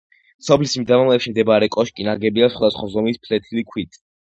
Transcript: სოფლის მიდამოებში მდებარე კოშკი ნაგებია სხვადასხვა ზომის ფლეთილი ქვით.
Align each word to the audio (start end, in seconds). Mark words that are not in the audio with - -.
სოფლის 0.45 0.71
მიდამოებში 0.79 1.33
მდებარე 1.35 1.69
კოშკი 1.77 2.09
ნაგებია 2.09 2.51
სხვადასხვა 2.57 2.91
ზომის 2.97 3.23
ფლეთილი 3.29 3.69
ქვით. 3.73 4.05